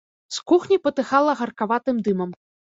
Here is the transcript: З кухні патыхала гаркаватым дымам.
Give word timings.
З 0.37 0.39
кухні 0.51 0.79
патыхала 0.87 1.37
гаркаватым 1.43 2.03
дымам. 2.09 2.37